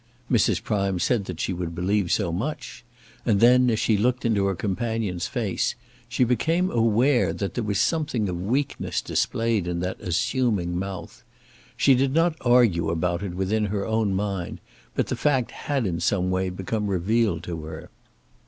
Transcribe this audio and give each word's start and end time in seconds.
Mrs. 0.31 0.63
Prime 0.63 0.97
said 0.97 1.25
that 1.25 1.39
she 1.39 1.53
would 1.53 1.75
believe 1.75 2.11
so 2.11 2.31
much; 2.31 2.83
and 3.23 3.39
then 3.39 3.69
as 3.69 3.77
she 3.77 3.97
looked 3.97 4.25
into 4.25 4.45
her 4.45 4.55
companion's 4.55 5.27
face, 5.27 5.75
she 6.09 6.23
became 6.23 6.71
aware 6.71 7.31
that 7.33 7.53
there 7.53 7.63
was 7.63 7.79
something 7.79 8.27
of 8.27 8.41
weakness 8.41 8.99
displayed 8.99 9.67
in 9.67 9.79
that 9.81 10.01
assuming 10.01 10.75
mouth. 10.79 11.23
She 11.77 11.93
did 11.93 12.15
not 12.15 12.35
argue 12.41 12.89
about 12.89 13.21
it 13.21 13.35
within 13.35 13.65
her 13.65 13.85
own 13.85 14.15
mind, 14.15 14.59
but 14.95 15.05
the 15.05 15.15
fact 15.15 15.51
had 15.51 15.85
in 15.85 15.99
some 15.99 16.31
way 16.31 16.49
become 16.49 16.87
revealed 16.87 17.43
to 17.43 17.61
her. 17.65 17.91